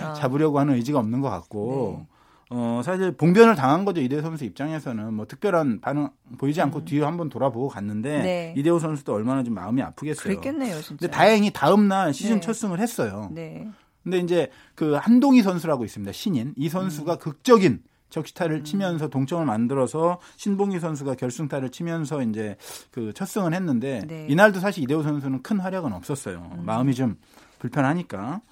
[0.00, 0.14] 아.
[0.14, 2.06] 잡으려고 하는 의지가 없는 것 같고 네.
[2.54, 4.00] 어, 사실 봉변을 당한 거죠.
[4.02, 6.84] 이대호 선수 입장에서는 뭐 특별한 반응 보이지 않고 음.
[6.84, 8.54] 뒤에 한번 돌아보고 갔는데 네.
[8.56, 10.22] 이대호 선수도 얼마나 좀 마음이 아프겠어요.
[10.22, 10.96] 그랬겠네요, 진짜.
[10.98, 12.40] 근데 다행히 다음 날 시즌 네.
[12.40, 13.30] 첫 승을 했어요.
[13.32, 13.66] 네.
[14.02, 16.12] 근데 이제 그 한동희 선수라고 있습니다.
[16.12, 16.52] 신인.
[16.56, 17.18] 이 선수가 음.
[17.18, 18.64] 극적인 적시타를 음.
[18.64, 22.56] 치면서 동점을 만들어서 신봉희 선수가 결승타를 치면서 이제
[22.90, 24.26] 그 첫 승을 했는데 네.
[24.28, 26.50] 이날도 사실 이대호 선수는 큰 활약은 없었어요.
[26.58, 26.66] 음.
[26.66, 27.16] 마음이 좀
[27.60, 28.42] 불편하니까.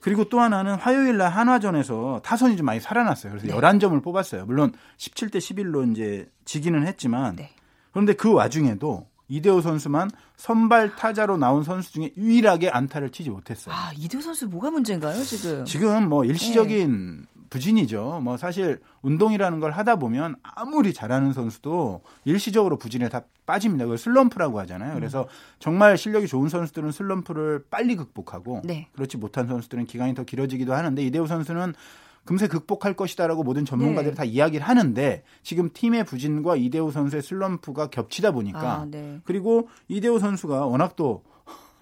[0.00, 3.32] 그리고 또 하나는 화요일 날 한화전에서 타선이 좀 많이 살아났어요.
[3.32, 3.52] 그래서 네.
[3.52, 4.46] 11점을 뽑았어요.
[4.46, 7.50] 물론 17대 11로 이제 지기는 했지만 네.
[7.92, 13.74] 그런데 그 와중에도 이대호 선수만 선발 타자로 나온 선수 중에 유일하게 안타를 치지 못했어요.
[13.74, 15.64] 아, 이대호 선수 뭐가 문제인가요, 지금?
[15.64, 17.39] 지금 뭐 일시적인 네.
[17.50, 18.20] 부진이죠.
[18.22, 23.84] 뭐 사실 운동이라는 걸 하다 보면 아무리 잘하는 선수도 일시적으로 부진에 다 빠집니다.
[23.84, 24.94] 그걸 슬럼프라고 하잖아요.
[24.94, 25.26] 그래서
[25.58, 28.88] 정말 실력이 좋은 선수들은 슬럼프를 빨리 극복하고 네.
[28.92, 31.74] 그렇지 못한 선수들은 기간이 더 길어지기도 하는데 이대호 선수는
[32.24, 34.16] 금세 극복할 것이다라고 모든 전문가들이 네.
[34.16, 39.20] 다 이야기를 하는데 지금 팀의 부진과 이대호 선수의 슬럼프가 겹치다 보니까 아, 네.
[39.24, 41.24] 그리고 이대호 선수가 워낙 또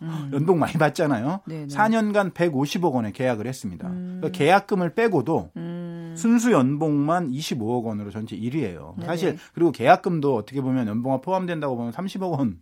[0.03, 0.31] 음.
[0.33, 1.41] 연봉 많이 받잖아요.
[1.47, 1.67] 네네.
[1.67, 3.89] 4년간 150억 원에 계약을 했습니다.
[3.89, 4.19] 음.
[4.21, 6.15] 그러니까 계약금을 빼고도 음.
[6.17, 8.95] 순수 연봉만 25억 원으로 전체 1위예요.
[8.97, 9.07] 네네.
[9.07, 12.61] 사실 그리고 계약금도 어떻게 보면 연봉화 포함된다고 보면 30억 원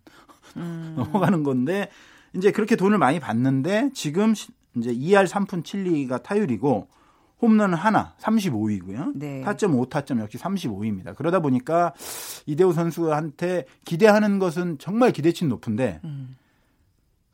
[0.56, 0.94] 음.
[0.96, 1.88] 넘어가는 건데
[2.34, 4.34] 이제 그렇게 돈을 많이 받는데 지금
[4.76, 6.88] 이제 2할 3푼 7리가 타율이고
[7.40, 9.12] 홈런 하나 35위고요.
[9.14, 9.42] 네.
[9.42, 11.14] 타점 5타점 역시 35위입니다.
[11.14, 11.92] 그러다 보니까
[12.46, 16.36] 이대호 선수한테 기대하는 것은 정말 기대치 높은데 음.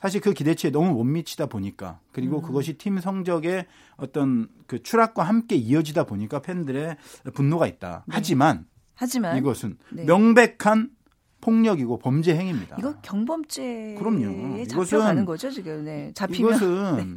[0.03, 2.43] 사실 그 기대치에 너무 못 미치다 보니까 그리고 음.
[2.43, 6.97] 그것이 팀 성적의 어떤 그 추락과 함께 이어지다 보니까 팬들의
[7.35, 8.03] 분노가 있다.
[8.09, 8.15] 네.
[8.17, 10.05] 하지만 하지만 이것은 네.
[10.05, 10.91] 명백한
[11.41, 12.77] 폭력이고 범죄 행위입니다.
[12.81, 14.65] 이거 경범죄 그럼요.
[14.67, 15.85] 잡혀가는 거죠 지금.
[15.85, 16.11] 네.
[16.15, 16.97] 잡히면 이것은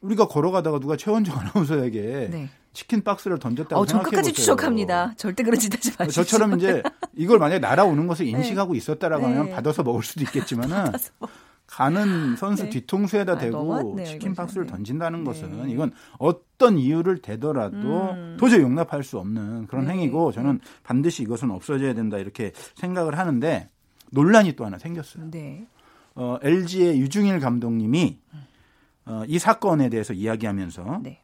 [0.00, 2.48] 우리가 걸어가다가 누가 최원정 아나운서에게 네.
[2.72, 5.14] 치킨 박스를 던졌다고 어, 생각해 끝까지 추적합니다.
[5.16, 6.22] 절대 그런 짓 하지 마시죠.
[6.22, 6.80] 저처럼 이제
[7.16, 8.32] 이걸 만약에 날아오는 것을 네.
[8.32, 10.92] 인식하고 있었다라고 하면 받아서 먹을 수도 있겠지만은
[11.66, 12.70] 가는 선수 네.
[12.70, 14.72] 뒤통수에다 아, 대고 아, 치킨 박스를 네.
[14.72, 18.36] 던진다는 것은 이건 어떤 이유를 대더라도 음.
[18.38, 19.92] 도저히 용납할 수 없는 그런 네.
[19.92, 23.70] 행위고 저는 반드시 이것은 없어져야 된다 이렇게 생각을 하는데
[24.10, 25.30] 논란이 또 하나 생겼어요.
[25.30, 25.66] 네.
[26.14, 28.18] 어, LG의 유중일 감독님이
[29.06, 31.22] 어, 이 사건에 대해서 이야기하면서 네.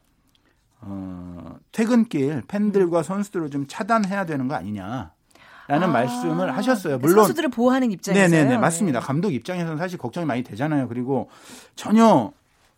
[0.80, 5.12] 어, 퇴근길 팬들과 선수들을 좀 차단해야 되는 거 아니냐.
[5.70, 6.98] 라는 아, 말씀을 하셨어요.
[6.98, 8.98] 물론 선수들을 보호하는 입장에서 네네네 맞습니다.
[8.98, 9.06] 네.
[9.06, 10.88] 감독 입장에서는 사실 걱정이 많이 되잖아요.
[10.88, 11.28] 그리고
[11.76, 12.32] 전혀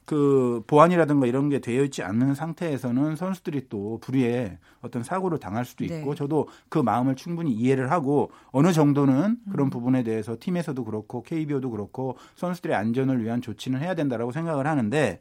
[0.05, 5.85] 그 보안이라든가 이런 게 되어 있지 않는 상태에서는 선수들이 또 불의에 어떤 사고를 당할 수도
[5.85, 6.15] 있고 네.
[6.15, 9.71] 저도 그 마음을 충분히 이해를 하고 어느 정도는 그런 음.
[9.71, 15.21] 부분에 대해서 팀에서도 그렇고 KBO도 그렇고 선수들의 안전을 위한 조치는 해야 된다라고 생각을 하는데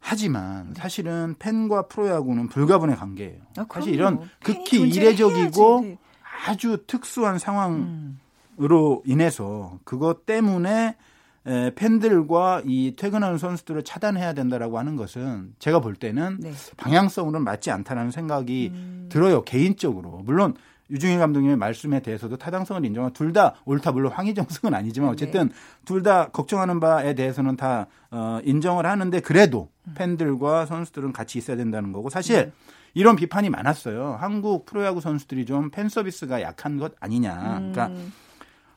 [0.00, 0.80] 하지만 네.
[0.80, 3.40] 사실은 팬과 프로야구는 불가분의 관계예요.
[3.58, 5.98] 아, 사실 이런 극히 이례적이고 네.
[6.46, 7.82] 아주 특수한 상황으로
[8.58, 9.02] 음.
[9.04, 10.96] 인해서 그것 때문에
[11.46, 16.52] 에, 팬들과 이 퇴근하는 선수들을 차단해야 된다라고 하는 것은 제가 볼 때는 네.
[16.76, 19.06] 방향성으로는 맞지 않다라는 생각이 음.
[19.10, 20.54] 들어요 개인적으로 물론
[20.90, 25.12] 유중희 감독님의 말씀에 대해서도 타당성을 인정한 둘다 옳다 물론 황희정승은 아니지만 네.
[25.12, 25.54] 어쨌든 네.
[25.84, 29.94] 둘다 걱정하는 바에 대해서는 다 어, 인정을 하는데 그래도 음.
[29.96, 32.52] 팬들과 선수들은 같이 있어야 된다는 거고 사실 네.
[32.94, 34.16] 이런 비판이 많았어요.
[34.20, 37.58] 한국 프로야구 선수들이 좀 팬 서비스가 약한 것 아니냐.
[37.58, 37.72] 음.
[37.72, 37.90] 그러니까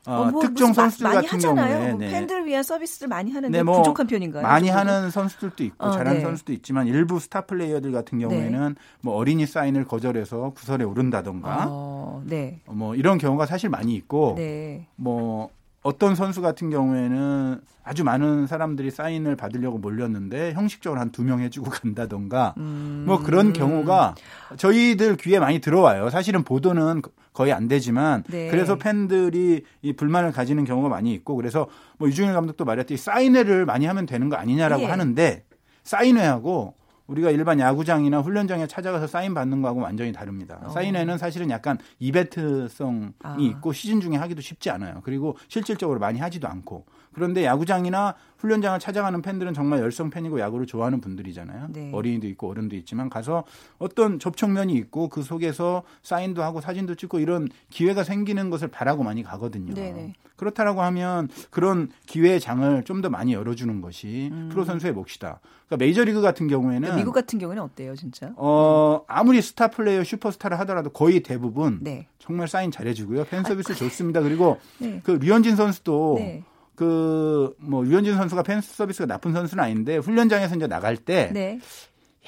[0.06, 1.76] 어, 어, 뭐 특정 선수들 같은 하잖아요.
[1.78, 2.10] 경우에 뭐 네.
[2.10, 4.42] 팬들을 위한 서비스를 많이 하는데 네, 뭐 부족한 편인가요?
[4.42, 4.68] 많이?
[4.68, 6.20] 하는 선수들도 있고 어, 잘하는 네.
[6.20, 8.80] 선수도 있지만 일부 스타 플레이어들 같은 경우에는 네.
[9.00, 12.60] 뭐 어린이 사인을 거절해서 구설에 오른다던가 어, 네.
[12.66, 14.86] 뭐 이런 경우가 사실 많이 있고 네.
[14.96, 15.48] 뭐
[15.84, 21.70] 어떤 선수 같은 경우에는 아주 많은 사람들이 사인을 받으려고 몰렸는데 형식적으로 한 두 명 해주고
[21.70, 23.04] 간다던가 음.
[23.06, 24.14] 뭐 그런 경우가
[24.56, 26.08] 저희들 귀에 많이 들어와요.
[26.08, 27.02] 사실은 보도는
[27.34, 28.48] 거의 안 되지만 네.
[28.50, 31.66] 그래서 팬들이 이 불만을 가지는 경우가 많이 있고 그래서
[31.98, 34.88] 뭐 유중일 감독도 말했듯이 사인회를 많이 하면 되는 거 아니냐라고 네.
[34.88, 35.44] 하는데
[35.82, 36.74] 사인회하고
[37.06, 40.58] 우리가 일반 야구장이나 훈련장에 찾아가서 사인 받는 거하고 완전히 다릅니다.
[40.62, 40.70] 어.
[40.70, 43.36] 사인회는 사실은 약간 이벤트성이 아.
[43.38, 45.00] 있고 시즌 중에 하기도 쉽지 않아요.
[45.04, 46.86] 그리고 실질적으로 많이 하지도 않고.
[47.14, 51.68] 그런데 야구장이나 훈련장을 찾아가는 팬들은 정말 열성 팬이고 야구를 좋아하는 분들이잖아요.
[51.70, 51.90] 네.
[51.92, 53.44] 어린이도 있고 어른도 있지만 가서
[53.78, 59.22] 어떤 접촉면이 있고 그 속에서 사인도 하고 사진도 찍고 이런 기회가 생기는 것을 바라고 많이
[59.22, 59.72] 가거든요.
[59.72, 60.14] 네네.
[60.36, 64.48] 그렇다라고 하면 그런 기회의 장을 좀 더 많이 열어주는 것이 음.
[64.50, 65.40] 프로 선수의 몫이다.
[65.66, 68.32] 그러니까 메이저리그 같은 경우에는 미국 같은 경우는 어때요, 진짜?
[68.36, 72.06] 어 아무리 스타 플레이어, 슈퍼스타라 하더라도 거의 대부분 네.
[72.18, 73.24] 정말 사인 잘해주고요.
[73.24, 74.22] 팬 서비스 아, 좋습니다.
[74.22, 75.00] 그리고 네.
[75.04, 76.44] 그 류현진 선수도 네.
[76.76, 81.60] 그뭐 류현진 선수가 팬 서비스가 나쁜 선수는 아닌데 훈련장에서 이제 나갈 때 네.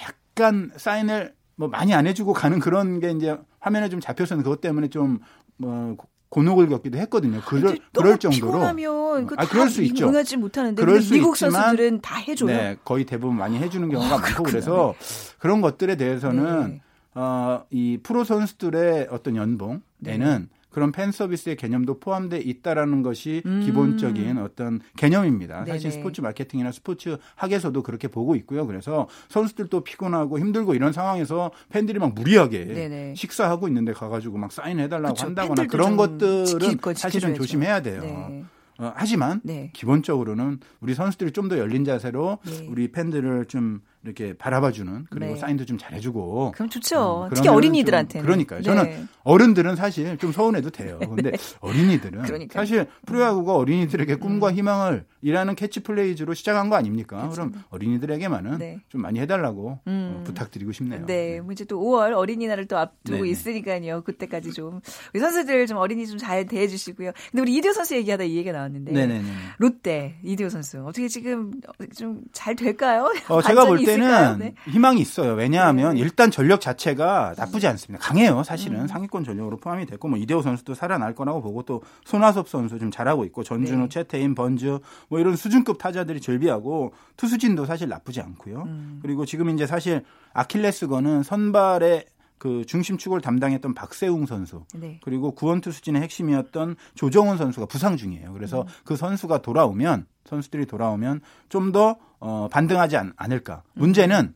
[0.01, 4.89] 약간 사인을 뭐 많이 안 해주고 가는 그런 게 이제 화면에 좀 잡혀서는 그것 때문에
[4.89, 5.97] 좀뭐
[6.29, 7.41] 곤혹을 겪기도 했거든요.
[7.47, 8.53] 그럴 그럴 정도로.
[8.53, 10.09] 피곤하면 아 그럴 수 있죠.
[10.09, 12.49] 응하지 못하는데 그럴 수 미국 있지만, 선수들은 다 해줘요.
[12.49, 14.95] 네, 거의 대부분 많이 해주는 경우가 어, 많고 그래서
[15.39, 16.81] 그런 것들에 대해서는 네.
[17.15, 20.47] 어 이 프로 선수들의 어떤 연봉에는 네.
[20.77, 23.63] 그런 팬 서비스의 개념도 포함돼 있다라는 것이 음.
[23.65, 25.65] 기본적인 어떤 개념입니다.
[25.65, 25.79] 네네.
[25.79, 28.67] 사실 스포츠 마케팅이나 스포츠 학에서도 그렇게 보고 있고요.
[28.67, 33.15] 그래서 선수들도 피곤하고 힘들고 이런 상황에서 팬들이 막 무리하게 네네.
[33.15, 38.03] 식사하고 있는데 가가지고 막 사인해달라고 그쵸, 한다거나 그런 것들은 사실은 조심해야 돼요.
[38.03, 38.45] 네.
[38.79, 39.71] 어, 하지만 네.
[39.73, 42.67] 기본적으로는 우리 선수들이 좀 더 열린 자세로 네.
[42.69, 45.41] 우리 팬들을 좀 이렇게 바라봐주는 그리고 네.
[45.41, 46.53] 사인도 좀 잘해주고.
[46.55, 47.25] 그럼 좋죠.
[47.31, 48.21] 음, 특히 어린이들한테.
[48.21, 48.63] 그러니까요.
[48.63, 49.05] 저는 네.
[49.25, 50.99] 어른들은 사실 좀 서운해도 돼요.
[51.15, 51.39] 근데 네.
[51.61, 52.63] 어린이들은 그러니까요.
[52.63, 54.55] 사실 프로야구가 어린이들에게 꿈과 음.
[54.55, 57.17] 희망을 이라는 캐치플레이즈로 시작한 거 아닙니까?
[57.23, 58.79] 그렇 그럼 어린이들에게만은 네.
[58.89, 60.19] 좀 많이 해달라고 어, 음.
[60.21, 61.05] 어, 부탁드리고 싶네요.
[61.07, 63.31] 네, 뭐 이제 또 5월 어린이날을 또 앞두고 네네.
[63.31, 64.03] 있으니까요.
[64.03, 64.81] 그때까지 좀
[65.13, 67.13] 우리 선수들 좀 어린이 좀 잘 대해주시고요.
[67.31, 69.23] 근데 우리 이대호 선수 얘기하다 이 얘기가 나왔는데 네네네.
[69.59, 71.51] 롯데 이대호 선수 어떻게 지금
[71.97, 73.13] 좀 잘 될까요?
[73.29, 74.55] 어, 제가 볼때 는 네.
[74.67, 75.35] 희망이 있어요.
[75.35, 76.01] 왜냐하면 네.
[76.01, 78.05] 일단 전력 자체가 나쁘지 않습니다.
[78.05, 78.43] 강해요.
[78.43, 78.87] 사실은 음.
[78.87, 83.25] 상위권 전력으로 포함이 됐고 뭐 이대호 선수도 살아날 거라고 보고 또 손아섭 선수 좀 잘하고
[83.27, 83.89] 있고 전준우, 네.
[83.89, 84.79] 최태인, 번즈
[85.09, 88.63] 뭐 이런 수준급 타자들이 즐비하고 투수진도 사실 나쁘지 않고요.
[88.67, 88.99] 음.
[89.03, 92.05] 그리고 지금 이제 사실 아킬레스건은 선발의
[92.39, 95.01] 그 중심 축을 담당했던 박세웅 선수 네.
[95.03, 98.33] 그리고 구원 투수진의 핵심이었던 조정훈 선수가 부상 중이에요.
[98.33, 98.67] 그래서 음.
[98.85, 104.35] 그 선수가 돌아오면 선수들이 돌아오면 좀더 어, 반등하지 않, 을까 문제는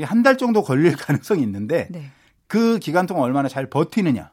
[0.00, 2.10] 한 달 정도 걸릴 가능성이 있는데 네.
[2.46, 4.30] 그 기간 동안 얼마나 잘 버티느냐.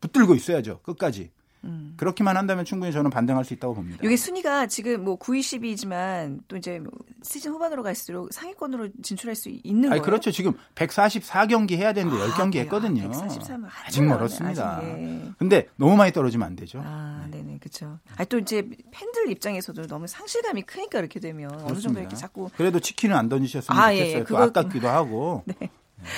[0.00, 0.80] 붙들고 있어야죠.
[0.82, 1.30] 끝까지.
[1.66, 1.94] 음.
[1.96, 3.98] 그렇게만 한다면 충분히 저는 반등할 수 있다고 봅니다.
[4.02, 9.48] 이게 순위가 지금 뭐 9위, 10위지만 또 이제 뭐 시즌 후반으로 갈수록 상위권으로 진출할 수
[9.48, 10.02] 있는 거예요.
[10.02, 10.30] 그렇죠.
[10.30, 13.10] 지금 144경기 해야 되는데 아, 10경기 했거든요.
[13.10, 14.76] 143은 아직 멀었습니다.
[14.78, 15.32] 아직, 예.
[15.38, 16.80] 근데 너무 많이 떨어지면 안 되죠.
[16.84, 17.98] 아, 네, 네, 그렇죠.
[18.16, 21.72] 아, 또 이제 팬들 입장에서도 너무 상실감이 크니까 이렇게 되면 그렇습니다.
[21.72, 24.20] 어느 정도 이렇게 자꾸 그래도 치킨은 안 던지셨으면 아, 예, 좋겠어요.
[24.20, 24.42] 예, 그거...
[24.42, 25.42] 아깝기도 하고.
[25.60, 25.70] 네.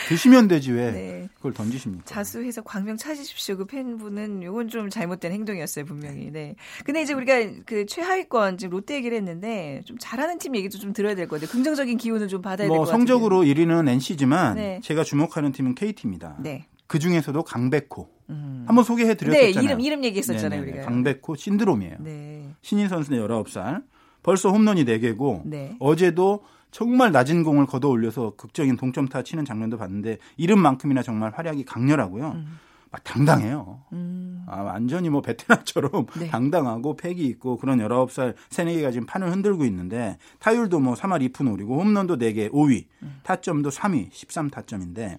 [0.09, 1.29] 드시면 되지 왜 네.
[1.37, 2.05] 그걸 던지십니까?
[2.05, 3.57] 자수해서 광명 찾으십시오.
[3.57, 6.31] 그 팬분은 요건 좀 잘못된 행동이었어요 분명히.
[6.33, 6.57] 네.
[6.85, 11.15] 근데 이제 우리가 그 최하위권 지금 롯데 얘기를 했는데 좀 잘하는 팀 얘기도 좀 들어야
[11.15, 11.47] 될 거예요.
[11.47, 12.99] 긍정적인 기운을 좀 받아야 뭐 될것 같아요.
[12.99, 14.81] 성적으로 1위는 NC지만 네.
[14.83, 16.37] 제가 주목하는 팀은 KT입니다.
[16.41, 16.67] 네.
[16.87, 18.09] 그 중에서도 강백호.
[18.31, 18.65] 음.
[18.67, 19.53] 한번 소개해 드렸잖아요.
[19.53, 20.87] 네, 이름 이름 얘기했었잖아요, 네네 우리가.
[20.87, 21.97] 강백호 신드롬이에요.
[22.01, 22.45] 네.
[22.63, 23.85] 신인 선수는 19살.
[24.23, 25.77] 벌써 홈런이 4개고 네.
[25.79, 32.33] 어제도 정말 낮은 공을 걷어 올려서 극적인 동점타 치는 장면도 봤는데 이름만큼이나 정말 활약이 강렬하고요.
[32.33, 32.59] 음.
[32.91, 33.83] 막 당당해요.
[33.93, 34.45] 음.
[34.47, 36.29] 아, 완전히 뭐 베테랑처럼 네.
[36.31, 41.79] 당당하고 패기 있고 그런 19살 새내기가 지금 판을 흔들고 있는데 타율도 뭐 3할 2푼 5리고
[41.81, 43.21] 홈런도 4개 5위, 음.
[43.25, 45.19] 타점도 3위 13타점인데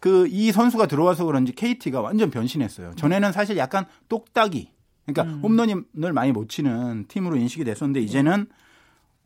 [0.00, 2.94] 그 이 선수가 들어와서 그런지 KT가 완전 변신했어요.
[2.96, 4.70] 전에는 사실 약간 똑딱이
[5.06, 5.40] 그러니까 음.
[5.42, 8.46] 홈런을 많이 못 치는 팀으로 인식이 됐었는데 이제는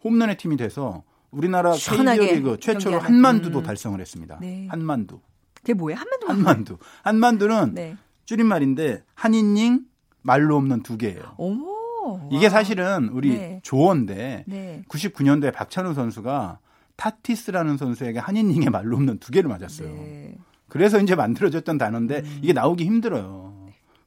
[0.04, 3.64] 홈런의 팀이 돼서 우리나라 KBO 리그 최초로 한만두도 음.
[3.64, 4.38] 달성을 했습니다.
[4.40, 4.68] 네.
[4.70, 5.20] 한만두.
[5.54, 5.98] 그게 뭐예요?
[5.98, 6.28] 한만두.
[6.28, 6.78] 한만두.
[7.02, 7.96] 한만두는 네.
[8.26, 9.80] 줄임말인데 한 인닝
[10.20, 11.34] 말로 없는 두 개예요.
[11.38, 13.60] 오, 이게 사실은 우리 네.
[13.62, 14.82] 조언데 네.
[14.88, 16.58] 99년도에 박찬호 선수가
[16.96, 19.88] 타티스라는 선수에게 한 인닝의 말로 없는 두 개를 맞았어요.
[19.88, 20.34] 네.
[20.68, 22.38] 그래서 이제 만들어졌던 단어인데 음.
[22.42, 23.51] 이게 나오기 힘들어요.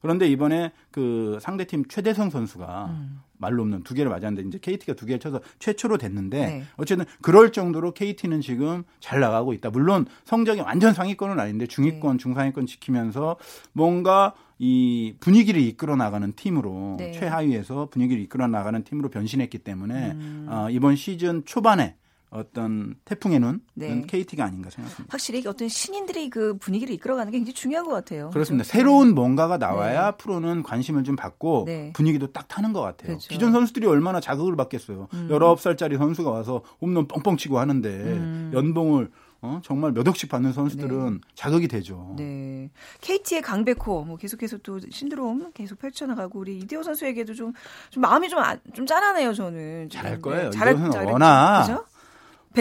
[0.06, 3.20] 그런데 이번에 그 상대팀 최대성 선수가 음.
[3.38, 6.62] 말로 없는 두 개를 맞았는데 이제 KT가 두 개를 쳐서 최초로 됐는데 네.
[6.76, 9.70] 어쨌든 그럴 정도로 KT는 지금 잘 나가고 있다.
[9.70, 12.22] 물론 성적이 완전 상위권은 아닌데 중위권, 네.
[12.22, 13.36] 중상위권 지키면서
[13.72, 17.10] 뭔가 이 분위기를 이끌어 나가는 팀으로 네.
[17.10, 20.46] 최하위에서 분위기를 이끌어 나가는 팀으로 변신했기 때문에 음.
[20.48, 21.96] 어, 이번 시즌 초반에
[22.30, 24.02] 어떤 태풍의 눈은 네.
[24.06, 25.12] KT가 아닌가 생각합니다.
[25.12, 28.30] 확실히 어떤 신인들이 그 분위기를 이끌어가는 게 굉장히 중요한 것 같아요.
[28.30, 28.64] 그렇습니다.
[28.64, 28.72] 그렇죠?
[28.78, 30.16] 새로운 뭔가가 나와야 네.
[30.18, 31.92] 프로는 관심을 좀 받고 네.
[31.94, 33.08] 분위기도 딱 타는 것 같아요.
[33.08, 33.28] 그렇죠.
[33.28, 35.08] 기존 선수들이 얼마나 자극을 받겠어요.
[35.14, 35.28] 음.
[35.30, 38.50] 19살짜리 선수가 와서 홈런 뻥뻥 치고 하는데 음.
[38.52, 39.10] 연봉을
[39.42, 39.60] 어?
[39.62, 41.20] 정말 몇 억씩 받는 선수들은 네.
[41.34, 42.14] 자극이 되죠.
[42.16, 42.70] 네.
[43.02, 47.52] KT의 강백호 뭐 계속해서 또 신드롬 계속 펼쳐나가고 우리 이대호 선수에게도 좀,
[47.90, 49.90] 좀 마음이 좀, 아, 좀 짠하네요 저는.
[49.90, 50.50] 잘할 거예요.
[50.50, 50.50] 네.
[50.50, 51.84] 잘할, 잘 워낙 그죠?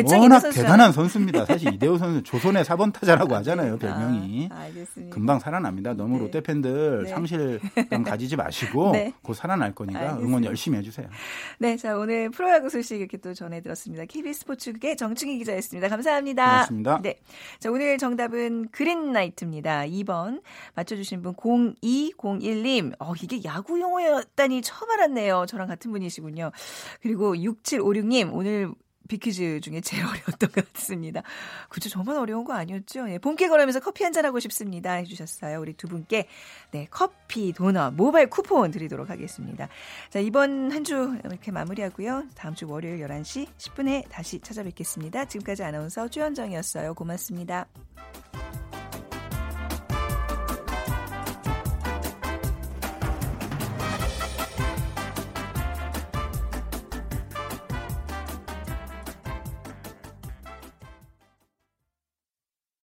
[0.04, 1.46] 워낙 대단한 선수입니다.
[1.46, 3.78] 사실 이대호 선수 조선의 4번 타자라고 아, 하잖아요.
[3.78, 4.50] 별명이.
[4.52, 4.68] 아,
[5.10, 5.94] 금방 살아납니다.
[5.94, 6.24] 너무 네.
[6.24, 7.10] 롯데 팬들 네.
[7.10, 9.14] 상실감 가지지 마시고 네.
[9.22, 10.28] 곧 살아날 거니까 알겠습니다.
[10.28, 11.08] 응원 열심히 해주세요.
[11.60, 14.06] 네, 자 오늘 프로야구 소식 이렇게 또 전해들었습니다.
[14.06, 15.88] KBS 스포츠국의 정충희 기자였습니다.
[15.90, 16.46] 감사합니다.
[16.46, 17.00] 고맙습니다.
[17.02, 17.20] 네,
[17.60, 19.84] 자 오늘 정답은 그린나이트입니다.
[19.86, 20.42] 2번
[20.76, 22.94] 맞춰주신 분 0201님.
[23.00, 25.46] 어 이게 야구 용어였다니 처음 알았네요.
[25.48, 26.52] 저랑 같은 분이시군요.
[27.02, 28.72] 그리고 6756님 오늘
[29.08, 31.22] 비키즈 중에 제일 어려웠던 것 같습니다.
[31.70, 31.90] 그죠?
[31.90, 33.10] 정말 어려운 거 아니었죠?
[33.10, 34.94] 예, 봄께 걸으면서 커피 한잔 하고 싶습니다.
[34.94, 35.60] 해주셨어요.
[35.60, 36.28] 우리 두 분께,
[36.72, 39.68] 네, 커피, 도넛, 모바일 쿠폰 드리도록 하겠습니다.
[40.10, 42.26] 자, 이번 한 주 이렇게 마무리하고요.
[42.36, 45.26] 다음 주 월요일 11시 10분에 다시 찾아뵙겠습니다.
[45.26, 46.94] 지금까지 아나운서 최현정이었어요.
[46.94, 47.66] 고맙습니다.